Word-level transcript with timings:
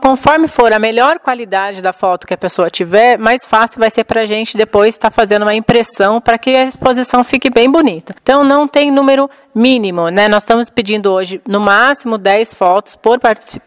conforme 0.00 0.46
for 0.46 0.72
a 0.72 0.78
melhor 0.78 1.18
qualidade 1.18 1.82
da 1.82 1.92
foto 1.92 2.28
que 2.28 2.34
a 2.34 2.38
pessoa 2.38 2.70
tiver, 2.70 3.18
mais 3.18 3.44
fácil 3.44 3.80
vai 3.80 3.90
ser 3.90 4.04
para 4.04 4.20
a 4.20 4.26
gente 4.26 4.56
depois 4.56 4.94
estar 4.94 5.10
tá 5.10 5.14
fazendo 5.14 5.42
uma 5.42 5.54
impressão 5.54 6.20
para 6.20 6.38
que 6.38 6.50
a 6.54 6.64
exposição 6.64 7.24
fique 7.24 7.50
bem 7.50 7.68
bonita. 7.68 8.14
Então, 8.22 8.44
não 8.44 8.68
tem 8.68 8.92
número 8.92 9.28
mínimo, 9.54 10.08
né? 10.08 10.28
Nós 10.28 10.42
estamos 10.42 10.68
pedindo 10.68 11.10
hoje, 11.12 11.40
no 11.46 11.60
máximo, 11.60 12.18
10 12.18 12.54
fotos 12.54 12.96
por 12.96 13.18
participante. 13.18 13.63